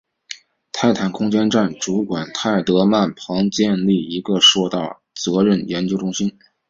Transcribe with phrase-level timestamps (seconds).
[0.71, 6.39] 泰坦空间站主管泰德曼旁建立了一个硕大的责任研究中心。